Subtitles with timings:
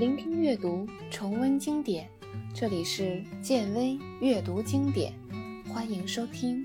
[0.00, 2.08] 聆听阅读，重温经典。
[2.54, 5.12] 这里是建威阅读经典，
[5.68, 6.64] 欢迎收听。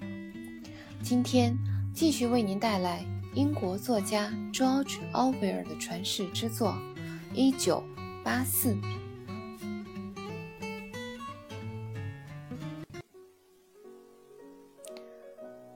[1.03, 1.53] 今天
[1.93, 3.03] 继续为您带来
[3.33, 6.69] 英国作家 George Orwell 的传世之作
[7.35, 7.83] 《一九
[8.23, 8.73] 八四》。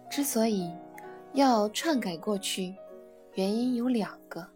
[0.09, 0.71] 之所以
[1.33, 2.73] 要篡改过去，
[3.33, 4.47] 原因有两个，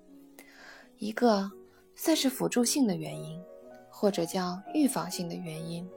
[1.00, 1.52] 一个
[1.96, 3.42] 算是辅助性的原因，
[3.90, 5.88] 或者叫预防性的原因，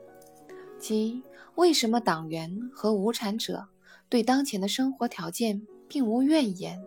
[0.78, 1.22] 即
[1.54, 3.66] 为什么党员和无产者
[4.08, 6.82] 对当前的生活条件并无怨言，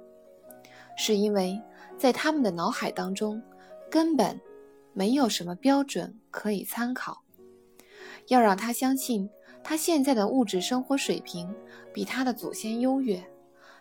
[0.97, 1.61] 是因为
[1.97, 3.41] 在他们的脑海当中
[3.89, 4.39] 根本
[4.93, 7.23] 没有什么标准可以参考，
[8.27, 9.29] 要让他相信
[9.63, 11.53] 他现在的物质生活水平
[11.93, 13.23] 比他的祖先优越，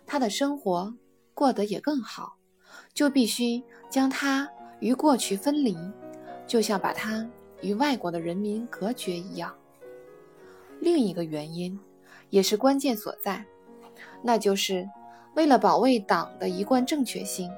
[0.06, 0.94] 他的生活。
[1.34, 2.36] 过得也更好，
[2.92, 4.50] 就必须将他
[4.80, 5.76] 与过去分离，
[6.46, 7.28] 就像把它
[7.60, 9.54] 与外国的人民隔绝一样。
[10.80, 11.78] 另一个原因，
[12.30, 13.44] 也是关键所在，
[14.22, 14.88] 那就是
[15.34, 17.50] 为了保卫党的一贯正确性，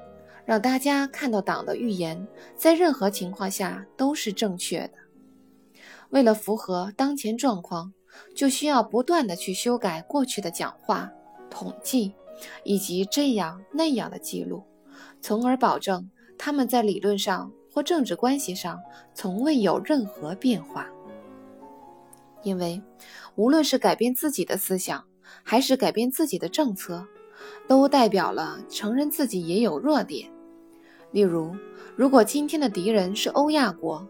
[0.45, 4.93] 让大家看到党的预言在任何情况下都是正确的。
[6.09, 7.93] 为了符合当前状况，
[8.35, 11.11] 就需要不断的去修改过去的讲话、
[11.49, 12.13] 统计。
[12.63, 14.63] 以及这样那样的记录，
[15.21, 16.09] 从而保证
[16.43, 18.81] 他们在理论上或政治关系上
[19.13, 20.87] 从未有任何变化。
[22.41, 22.81] 因为
[23.35, 25.05] 无论是改变自己的思想，
[25.43, 27.05] 还是改变自己的政策，
[27.67, 30.31] 都代表了承认自己也有弱点。
[31.11, 31.55] 例如，
[31.95, 34.07] 如果今天的敌人是欧亚国，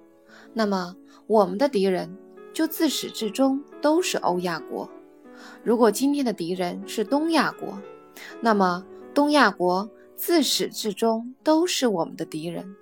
[0.54, 0.96] 那么
[1.28, 2.18] 我们的敌人
[2.54, 4.90] 就自始至终都是欧亚国；
[5.66, 7.78] 如果今天的敌人是东亚国，
[8.40, 9.90] 那么，东亚国
[10.24, 12.76] 自始至终都是我们的敌人。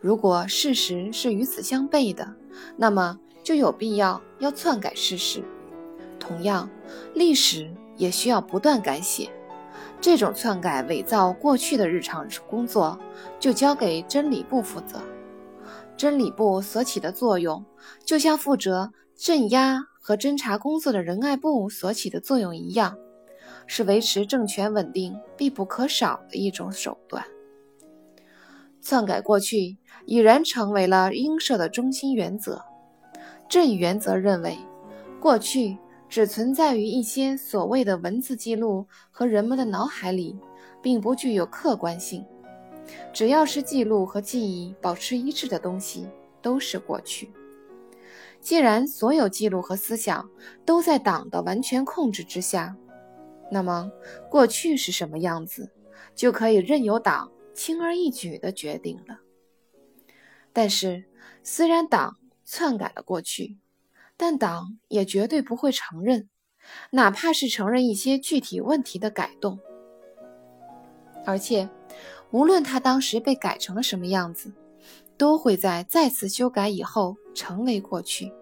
[0.00, 2.34] 如果事实是与此相悖的，
[2.78, 5.44] 那么就有必要要篡改事实。
[6.18, 6.70] 同样，
[7.12, 9.30] 历史也需要不断改写。
[10.00, 12.98] 这种篡改、伪造过去的日常工作，
[13.38, 14.98] 就交给真理部负责。
[15.94, 17.62] 真理部所起的作用，
[18.02, 22.96] 就像负责镇压和侦查工作的仁爱部所起的作用一样。
[23.66, 27.24] 是维持政权稳定必不可少的一种手段。
[28.80, 32.64] 篡改过去已然成为了英社的中心原则。
[33.48, 34.58] 这一原则认为，
[35.20, 35.78] 过去
[36.08, 40.36] 只存在于一些所谓的文字记录和人们的脑海里，
[40.82, 42.24] 并不具有客观性。
[43.12, 46.08] 只要是记录和记忆保持一致的东西，
[46.42, 47.30] 都是过去。
[48.40, 50.28] 既然所有记录和思想
[50.64, 52.76] 都在党的完全控制之下。
[53.54, 53.92] 那么，
[54.30, 55.70] 过去是什么样子，
[56.14, 59.20] 就可以任由党轻而易举地决定了。
[60.54, 61.04] 但是，
[61.42, 63.58] 虽然党篡改了过去，
[64.16, 66.30] 但党也绝对不会承认，
[66.92, 69.60] 哪怕是承认一些具体问题的改动。
[71.26, 71.68] 而且，
[72.30, 74.50] 无论他当时被改成了什么样子，
[75.18, 78.32] 都会在再次修改以后成为过去。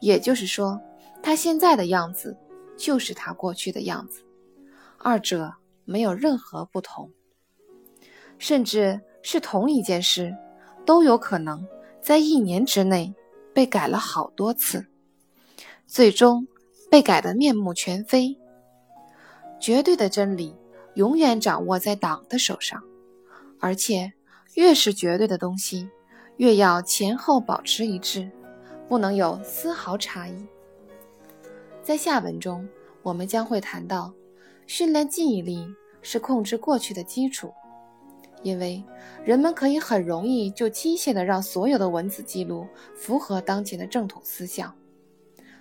[0.00, 0.78] 也就是说，
[1.22, 2.36] 他现在的样子
[2.76, 4.22] 就是他过去的样子。
[5.04, 5.52] 二者
[5.84, 7.10] 没有任何不同，
[8.38, 10.34] 甚至是同一件事，
[10.86, 11.68] 都有可能
[12.00, 13.14] 在一年之内
[13.52, 14.86] 被改了好多次，
[15.86, 16.48] 最终
[16.90, 18.38] 被改得面目全非。
[19.60, 20.56] 绝对的真理
[20.94, 22.82] 永远掌握在党的手上，
[23.60, 24.14] 而且
[24.54, 25.90] 越是绝对的东西，
[26.38, 28.30] 越要前后保持一致，
[28.88, 30.46] 不能有丝毫差异。
[31.82, 32.66] 在下文中，
[33.02, 34.14] 我们将会谈到。
[34.66, 35.66] 训练记忆力
[36.02, 37.52] 是控制过去的基础，
[38.42, 38.82] 因为
[39.24, 44.74] 人们可以很容易就机械地让所有的文字记录符合当前的正统思想。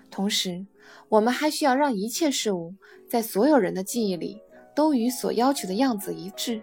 [0.10, 0.66] 同时，
[1.10, 2.76] 我们还需要让一切事物
[3.10, 4.42] 在所有人的记忆里
[4.76, 6.62] 都与所要求的样子一致。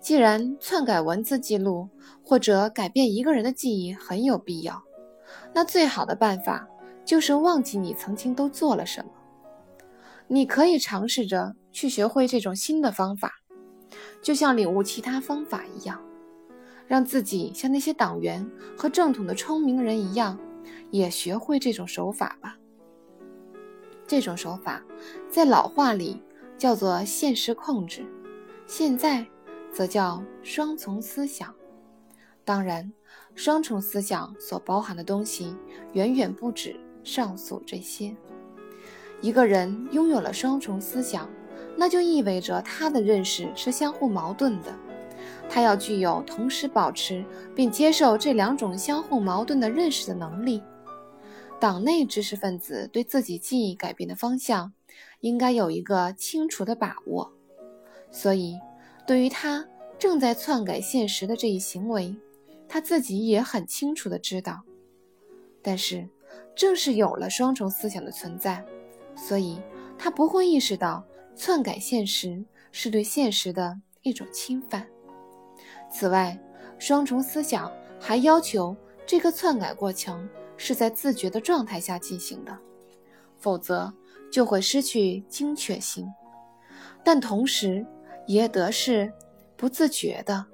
[0.00, 1.88] 既然篡改文字记录
[2.22, 4.82] 或者改变一个人的记忆很有必要，
[5.52, 6.68] 那最好的办法
[7.04, 9.10] 就是忘记你曾经都做了什么。
[10.28, 13.32] 你可以尝试着去学会这种新的方法，
[14.20, 16.00] 就像领悟其他方法一样，
[16.86, 20.38] 让自己像那些党员和正统的聪明人一样，
[20.90, 22.56] 也学会这种手法吧。
[24.06, 24.82] 这种手法
[25.30, 26.22] 在老话里
[26.58, 28.04] 叫做现实控制，
[28.66, 29.26] 现在
[29.72, 31.54] 则叫双重思想。
[32.44, 32.92] 当然，
[33.34, 35.56] 双重思想所包含的东西
[35.92, 38.16] 远远不止上述这些。
[39.20, 41.28] 一个人拥有了双重思想，
[41.76, 44.72] 那就意味着他的认识是相互矛盾的，
[45.48, 47.24] 他要具有同时保持
[47.54, 50.62] 并接受这两种相互矛盾的认识的能力。
[51.58, 54.72] 党内知识分子对自己记忆改变的方向，
[55.20, 57.32] 应该有一个清楚的把握。
[58.10, 58.58] 所以，
[59.06, 59.66] 对于他
[59.98, 62.14] 正在篡改现实的这一行为，
[62.68, 64.62] 他自己也很清楚的知道。
[65.62, 66.06] 但是，
[66.54, 68.62] 正是有了双重思想的存在，
[69.16, 69.60] 所以
[69.98, 71.02] 他不会意识到
[71.34, 74.86] 篡改现实是对现实的一种侵犯。
[75.90, 76.38] 此外，
[76.78, 78.76] 双重思想还要求
[79.06, 82.56] 这个篡改过程是在自觉的状态下进行的，
[83.38, 83.92] 否则
[84.30, 86.06] 就会失去精确性，
[87.02, 87.84] 但同时
[88.26, 89.10] 也得是
[89.56, 90.44] 不自觉的，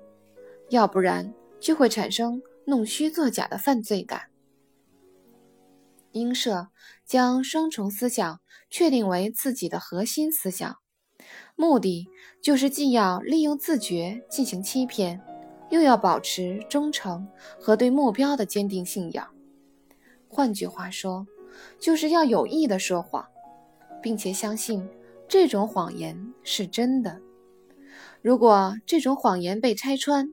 [0.69, 4.23] 要不然就会产生弄虚作假的犯罪感。
[6.13, 6.69] 英社
[7.07, 10.77] 将双重思想确定为自己的核心思想。
[11.55, 12.09] 目的
[12.43, 15.21] 就是既要利用自觉进行欺骗，
[15.71, 17.29] 又要保持忠诚
[17.61, 19.29] 和对目标的坚定信仰。
[20.29, 21.27] 换句话说，
[21.79, 23.27] 就是要有意的说谎，
[24.03, 24.89] 并且相信
[25.29, 27.21] 这种谎言是真的。
[28.23, 30.33] 如果这种谎言被拆穿，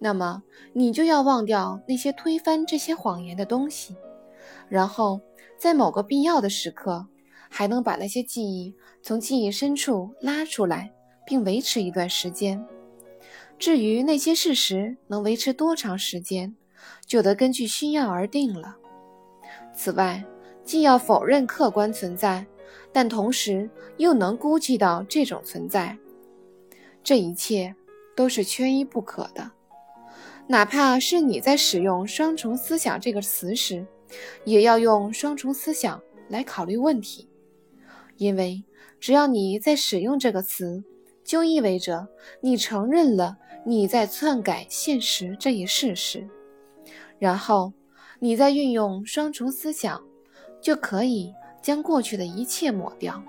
[0.00, 0.42] 那么
[0.72, 3.96] 你就要忘掉那些推翻这些谎言的东西，
[4.68, 5.20] 然后
[5.58, 7.06] 在某个必要的时刻。
[7.56, 10.92] 还能把那些记忆从记忆深处拉出来，
[11.24, 12.60] 并维持一段时间。
[13.60, 16.56] 至于那些事实能维持多长时间，
[17.06, 18.76] 就得根据需要而定了。
[19.72, 20.24] 此外，
[20.64, 22.44] 既要否认客观存在，
[22.92, 25.96] 但同时又能估计到这种存在，
[27.04, 27.72] 这一切
[28.16, 29.48] 都是缺一不可的。
[30.48, 33.86] 哪怕是你在使用“双重思想”这个词时，
[34.44, 37.28] 也要用“双重思想”来考虑问题。
[38.16, 38.64] 因为
[39.00, 40.84] 只要你在使用这个词，
[41.24, 42.06] 就意味着
[42.40, 46.28] 你承认了你在篡改现实这一事实，
[47.18, 47.72] 然后
[48.20, 50.02] 你再运用双重思想，
[50.60, 53.22] 就可以将过去的一切抹掉。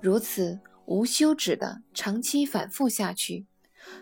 [0.00, 3.46] 如此无休止的长期反复下去，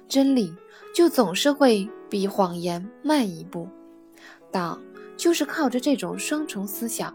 [0.09, 0.55] 真理
[0.95, 3.69] 就总是会比谎言慢一步。
[4.51, 4.83] 当
[5.19, 7.15] 就是靠着这种双重思想。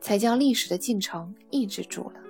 [0.00, 2.20] 才将历史的进程抑制住了。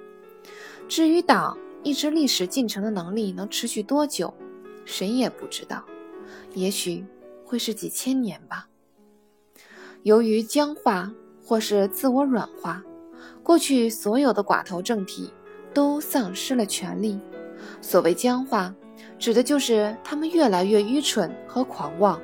[0.89, 4.33] 至于党抑制历史进程的能力能持续多久，
[4.87, 5.85] 谁也不知道，
[6.55, 7.05] 也许
[7.45, 8.67] 会是几千年吧。
[10.05, 11.13] 由于僵化
[11.45, 12.83] 或是自我软化，
[13.43, 15.31] 过去所有的寡头政体
[15.75, 17.21] 都丧失了权力。
[17.83, 18.75] 所谓僵化，
[19.19, 22.19] 指的就是他们越来越愚蠢和狂妄，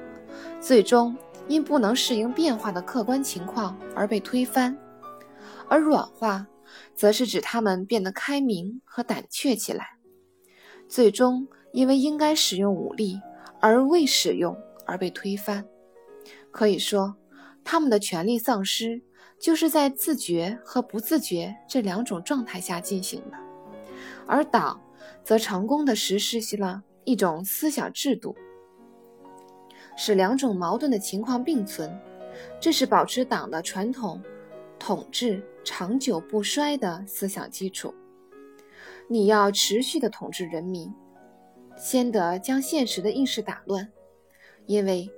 [0.62, 1.14] 最终
[1.50, 4.78] 因不能适应变化的客观情况而被推翻。
[5.68, 6.46] 而软化，
[6.94, 9.98] 则是指他们变得开明和胆怯起来，
[10.88, 13.20] 最终因为应该使用武力
[13.60, 14.56] 而未使用
[14.86, 15.66] 而被推翻。
[16.52, 17.16] 可以说，
[17.64, 19.02] 他们的权力丧失
[19.40, 23.36] 就是在自觉和不自觉这两种状态下进行的。
[24.26, 24.80] 而党
[25.24, 28.36] 则成功地实施了一种思想制度，
[30.02, 31.94] 使两种矛盾的情况并存，
[32.58, 34.18] 这是保持党的传统
[34.78, 35.44] 统治。
[35.62, 37.94] 长久不衰的思想基础。
[39.08, 40.90] 你要持续的统治人民，
[41.76, 43.92] 先得将现实的意识打乱，
[44.64, 45.10] 因为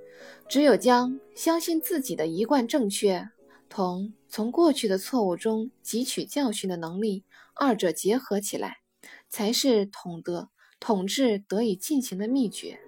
[0.48, 3.28] 只有将相信自己的一贯正确
[3.68, 7.24] 同从过去的错误中汲取教训的能力，
[7.54, 8.78] 二者结合起来，
[9.28, 10.48] 才是统得
[10.80, 12.80] 统治得以进行的秘诀。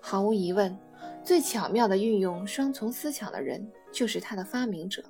[0.00, 0.78] 毫无疑问，
[1.24, 5.02] 最巧妙的运用双重思想的人，就是他的发明者。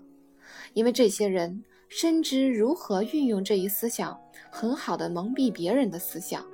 [0.73, 4.19] 因为这些人深知如何运用这一思想，
[4.51, 6.47] 很好的蒙蔽别人的思想，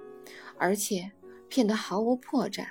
[0.56, 1.10] 而且
[1.48, 2.66] 骗得毫无破绽。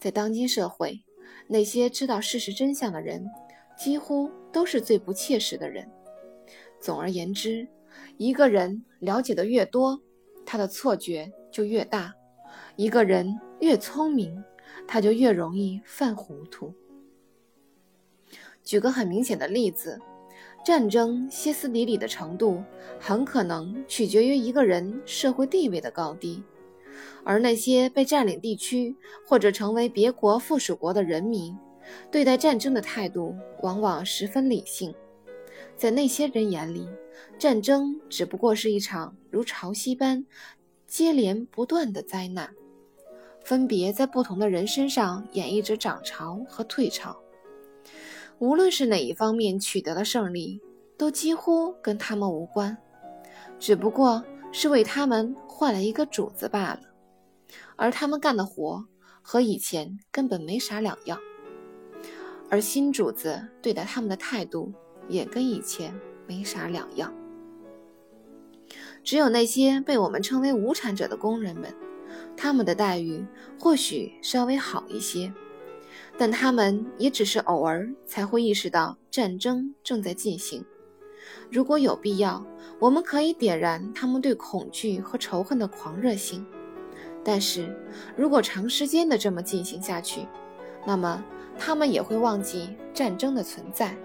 [0.00, 1.00] 在当今社会，
[1.46, 3.24] 那些知道事实真相的人，
[3.76, 5.88] 几乎都是最不切实的人。
[6.80, 7.68] 总而言之，
[8.16, 10.00] 一个人了解的越多，
[10.44, 12.12] 他的错觉就越大；
[12.74, 14.42] 一个人越聪明，
[14.86, 16.74] 他就越容易犯糊涂。
[18.62, 20.00] 举个很明显的例子。
[20.64, 22.62] 战争歇斯底里的程度，
[22.98, 26.42] 很可能取决于一个人社会地位的高低，
[27.24, 28.94] 而那些被占领地区
[29.24, 31.56] 或者成为别国附属国的人民，
[32.10, 34.92] 对待战争的态度往往十分理性。
[35.76, 36.86] 在那些人眼里，
[37.38, 40.26] 战争只不过是一场如潮汐般
[40.86, 42.52] 接连不断的灾难，
[43.48, 47.18] 分别在不同的人身上演绎着涨潮和退潮。
[48.38, 50.60] 无论是哪一方面取得了胜利，
[50.98, 52.76] 都几乎跟他们无关，
[53.58, 56.80] 只不过是为他们换了一个主子罢了。
[57.76, 58.84] 而他们干的活
[59.22, 61.18] 和以前根本没啥两样，
[62.50, 64.70] 而新主子对待他们的态度
[65.08, 67.14] 也跟以前没啥两样。
[69.02, 71.74] 只有那些被我们称为无产者的工人们，
[72.40, 73.26] 他们的待遇
[73.58, 75.32] 或许稍微好一些，
[76.16, 80.64] 但他们也只是偶尔才会意识到战争正在进行。
[81.50, 82.46] 如果有必要，
[82.78, 86.46] 我们可以点燃他们对恐惧和仇恨的狂热性。
[87.24, 87.76] 但是
[88.16, 90.20] 如果长时间的这么进行下去，
[90.86, 91.22] 那么
[91.58, 93.96] 他们也会忘记战争的存在。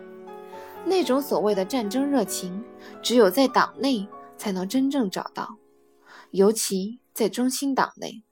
[0.84, 2.64] 那种所谓的战争热情，
[3.04, 5.56] 只有在党内才能真正找到，
[6.32, 8.24] 尤其在中心党内，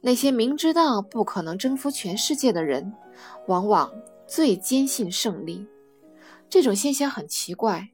[0.00, 2.92] 那些明知道不可能征服全世界的人，
[3.48, 3.92] 往往
[4.26, 5.66] 最坚信胜利。
[6.48, 7.88] 这种现象很奇怪。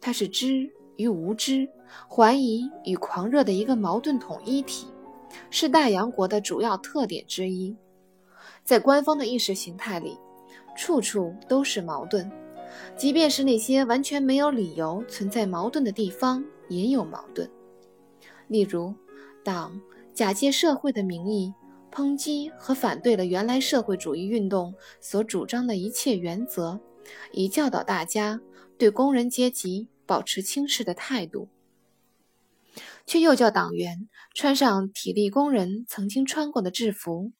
[0.00, 1.66] 它是知与无知、
[2.08, 4.86] 怀疑与狂热的一个矛盾统一体，
[5.50, 7.74] 是大洋国的主要特点之一。
[8.62, 10.18] 在官方的意识形态里，
[10.76, 12.30] 处处都是矛盾，
[12.96, 17.50] 即便是那些完全没有理由存在矛盾的地方，也有矛盾。
[18.48, 18.94] 例如，
[19.44, 19.80] 党
[20.12, 21.52] 假借社会的名义，
[21.92, 26.80] 抨击和反对了原来社会主义运动所主张的一切原则，
[27.32, 28.40] 以教导大家
[28.76, 29.88] 对工人阶级。
[30.06, 31.48] 保持轻视的态度，
[33.06, 37.32] 却又叫党员穿上体力工人曾经穿过的制服。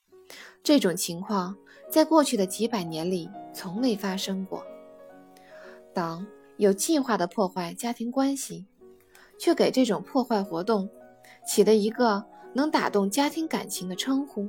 [0.63, 1.59] 这种情况
[1.91, 4.65] 在过去的几百年里从未发生过。
[5.93, 8.65] 党有计划地破坏家庭关系，
[9.39, 10.89] 却给这种破坏活动
[11.47, 12.25] 起了一个
[12.55, 14.49] 能打动家庭感情的称呼。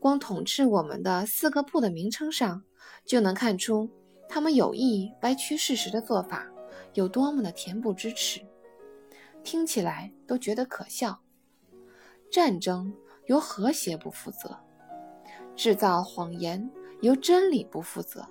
[0.00, 2.62] 光统治我们的四个部的名称上，
[3.06, 3.88] 就能看出
[4.28, 6.46] 他们有意歪曲事实的做法。
[6.92, 8.40] 有多么的恬不知耻，
[9.42, 11.18] 听起来都觉得可笑。
[12.30, 12.94] 战争
[13.26, 14.56] 由和谐不负责，
[15.56, 18.24] 制造谎言由真理不负责，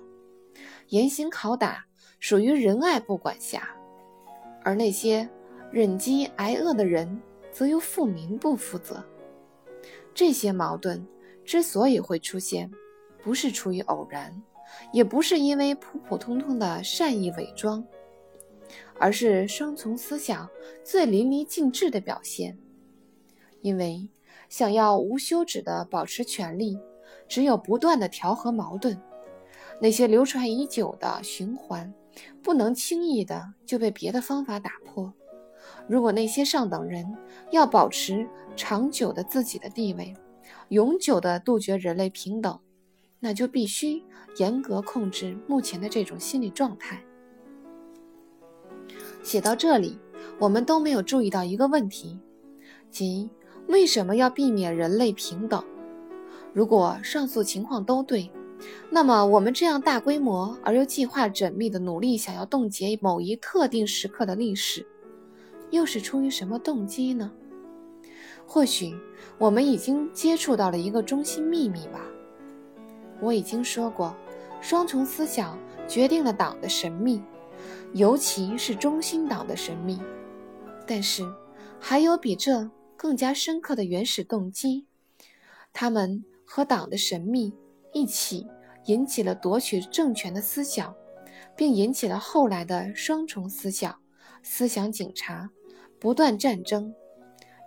[0.88, 1.84] 严刑拷打
[2.20, 3.68] 属于仁爱部管辖，
[4.62, 5.28] 而那些
[5.74, 9.04] 忍饥挨饿的人则由富民部负责。
[10.14, 11.04] 这些矛盾
[11.44, 12.70] 之所以会出现，
[13.24, 14.40] 不是出于偶然，
[14.92, 17.84] 也不是因为普普通通的善意伪装。
[19.00, 20.48] 而是双重思想
[20.84, 22.56] 最淋漓尽致的表现。
[23.60, 24.08] 因为
[24.48, 26.78] 想要无休止地保持权力，
[27.26, 28.96] 只有不断地调和矛盾。
[29.80, 31.92] 那些流传已久的循环，
[32.44, 35.12] 不能轻易的就被别的方法打破。
[35.88, 37.06] 如果那些上等人
[37.50, 38.26] 要保持
[38.56, 40.14] 长久的自己的地位，
[40.68, 42.58] 永久地杜绝人类平等，
[43.20, 44.02] 那就必须
[44.38, 47.04] 严格控制目前的这种心理状态。
[49.22, 49.98] 写到这里，
[50.38, 52.18] 我们都没有注意到一个问题，
[52.90, 53.28] 即
[53.68, 55.64] 为什么要避免人类平等？
[56.52, 58.30] 如果上述情况都对，
[58.90, 64.86] 那么我们这样大规模而又计划缜密的努力，想要冻结某一特定时刻的历史，
[65.74, 67.30] 又是出于什么动机呢？
[68.46, 68.94] 或许
[69.38, 72.00] 我们已经接触到了一个中心秘密吧。
[73.20, 74.16] 我已经说过，
[74.60, 77.22] 双重思想决定了党的神秘。
[77.94, 80.00] 尤其是中心党的神秘，
[80.86, 81.22] 但是
[81.78, 84.86] 还有比这更加深刻的原始动机。
[85.72, 87.54] 他们和党的神秘
[87.92, 88.46] 一起
[88.86, 90.94] 引起了夺取政权的思想，
[91.56, 93.96] 并引起了后来的双重思想、
[94.42, 95.48] 思想警察、
[95.98, 96.94] 不断战争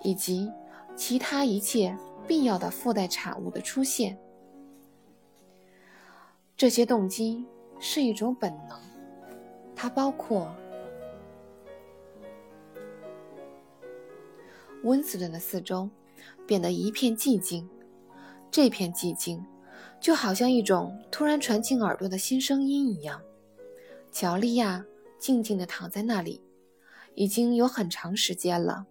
[0.04, 0.52] 以及
[0.96, 4.18] 其他一切必要的附带产物的出现。
[6.56, 7.46] 这些动机
[7.80, 8.80] 是一种本能。
[9.76, 10.52] 它包括
[14.84, 15.88] 温斯顿的四周
[16.48, 17.70] 变得一片寂静，
[18.50, 19.44] 这片寂静
[20.00, 23.22] 就好像一种突然传进耳朵的新声音一样。
[24.12, 24.84] 乔利亚
[25.20, 26.42] 静静地躺在那里，
[27.18, 28.86] 已经有很长时间了。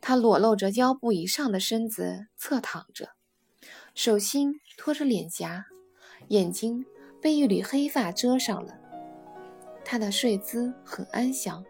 [0.00, 3.10] 他裸露着腰部以上的身子侧躺着，
[3.94, 5.66] 手心托着脸颊，
[6.28, 6.86] 眼睛
[7.20, 8.80] 被一缕黑发遮上了。
[9.84, 11.62] 他的睡姿很安详，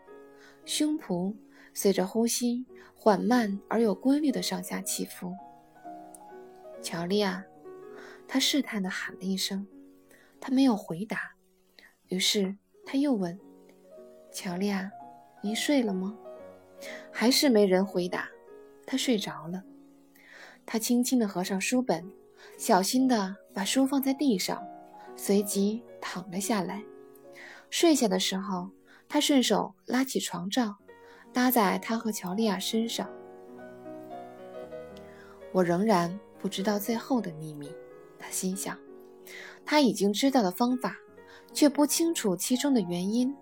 [0.64, 1.34] 胸脯
[1.74, 5.34] 随着呼吸缓慢而有规律的上下起伏。
[6.80, 7.44] 乔丽亚，
[8.28, 9.66] 他试探地喊了一声，
[10.40, 11.32] 他没有回答。
[12.06, 12.56] 于是
[12.86, 13.38] 他又问
[14.32, 14.90] ：“乔丽亚，
[15.42, 16.16] 你睡了吗？”
[17.12, 18.28] 还是没人回答。
[18.86, 19.62] 他睡着了。
[20.66, 22.10] 他轻轻地合上书本，
[22.56, 24.66] 小心地把书放在地上，
[25.14, 26.82] 随即躺了下来。
[27.70, 28.70] 睡下的时候，
[29.08, 30.76] 他顺手拉起床罩，
[31.32, 33.08] 搭在他和乔丽亚身上。
[35.52, 37.70] 我仍然不知道最后的秘密。
[38.18, 38.78] 他心想，
[39.64, 40.96] 他已经知道了方法，
[41.52, 43.34] 却不清楚其中的原因。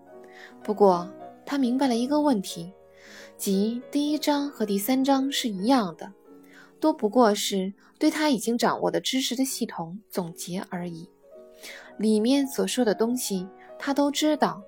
[0.63, 1.11] 不过，
[1.49, 2.71] 他明白了一个问题，
[3.35, 6.13] 即第一章和第三章是一样的，
[6.79, 11.09] 都不过是对他已经掌握的知识的系统总结而已。
[11.97, 13.47] 里面所说的东西，
[13.79, 14.61] 他都知道。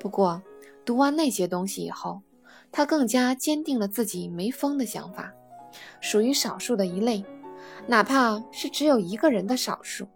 [0.00, 0.42] 不过，
[0.82, 2.22] 读完那些东西以后，
[2.72, 5.30] 他更加坚定了自己没疯的想法，
[6.00, 7.22] 属于少数的一类，
[7.86, 10.08] 哪怕是只有一个人的少数，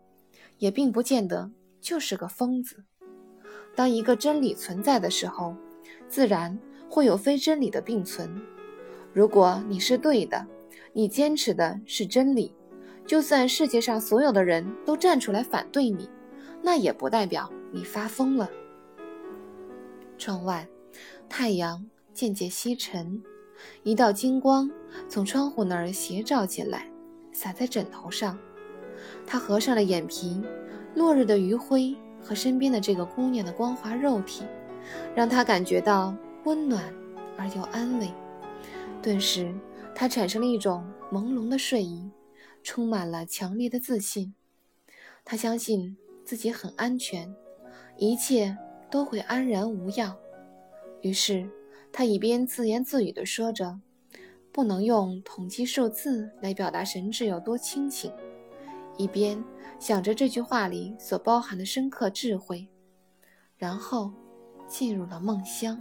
[0.57, 1.50] 也并不见得
[1.83, 2.83] 就是个疯子。
[3.77, 5.55] 当一个真理存在的时候，
[6.09, 8.31] 自然会有非真理的并存。
[9.12, 10.47] 如果你是对的，
[10.93, 12.55] 你坚持的是真理，
[13.07, 16.09] 就算世界上所有的人都站出来反对你，
[16.62, 18.49] 那也不代表你发疯了。
[20.17, 20.67] 窗外，
[21.29, 23.23] 太阳渐渐西沉，
[23.83, 24.71] 一道金光
[25.09, 26.91] 从窗户那儿斜照进来，
[27.33, 28.38] 洒在枕头上。
[29.25, 30.43] 他合上了眼皮，
[30.95, 34.43] 落日的余晖和身边的这个姑娘的光滑肉体，
[35.14, 36.14] 让他感觉到
[36.45, 36.92] 温暖
[37.37, 38.12] 而又安慰。
[39.02, 39.54] 顿时，
[39.95, 42.11] 他产生了一种朦胧的睡意，
[42.62, 44.35] 充满了强烈的自信。
[45.25, 47.35] 他相信自己很安全，
[47.97, 48.57] 一切。
[48.90, 50.16] 都会安然无恙。
[51.02, 51.47] 于是，
[51.92, 53.78] 他一边自言自语地说着
[54.50, 58.11] “不能用统计数字来表达神智有多清醒”，
[58.97, 59.45] 一边
[59.78, 62.66] 想着这句话里所包含的深刻智慧，
[63.59, 64.11] 然后
[64.69, 65.81] 进入了梦乡。